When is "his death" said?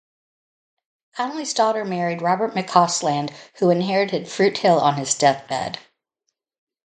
4.95-5.45